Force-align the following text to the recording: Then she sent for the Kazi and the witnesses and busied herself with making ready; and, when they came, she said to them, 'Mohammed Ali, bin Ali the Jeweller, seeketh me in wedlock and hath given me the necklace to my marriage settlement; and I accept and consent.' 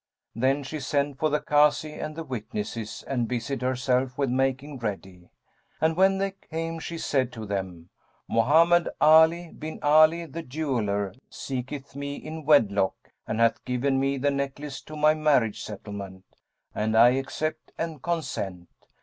Then 0.35 0.63
she 0.63 0.79
sent 0.79 1.19
for 1.19 1.29
the 1.29 1.39
Kazi 1.39 1.93
and 1.93 2.15
the 2.15 2.23
witnesses 2.23 3.03
and 3.07 3.27
busied 3.27 3.61
herself 3.61 4.17
with 4.17 4.31
making 4.31 4.79
ready; 4.79 5.29
and, 5.79 5.95
when 5.95 6.17
they 6.17 6.31
came, 6.31 6.79
she 6.79 6.97
said 6.97 7.31
to 7.33 7.45
them, 7.45 7.89
'Mohammed 8.27 8.89
Ali, 8.99 9.51
bin 9.51 9.77
Ali 9.83 10.25
the 10.25 10.41
Jeweller, 10.41 11.13
seeketh 11.29 11.95
me 11.95 12.15
in 12.15 12.45
wedlock 12.45 13.09
and 13.27 13.39
hath 13.39 13.63
given 13.63 13.99
me 13.99 14.17
the 14.17 14.31
necklace 14.31 14.81
to 14.85 14.95
my 14.95 15.13
marriage 15.13 15.61
settlement; 15.61 16.25
and 16.73 16.97
I 16.97 17.09
accept 17.09 17.71
and 17.77 18.01
consent.' 18.01 18.69